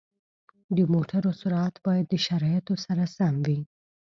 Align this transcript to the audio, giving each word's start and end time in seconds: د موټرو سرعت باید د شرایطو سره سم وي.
د 0.75 0.77
موټرو 0.93 1.31
سرعت 1.41 1.75
باید 1.85 2.05
د 2.09 2.15
شرایطو 2.25 2.73
سره 2.85 3.03
سم 3.15 3.33
وي. 3.45 3.59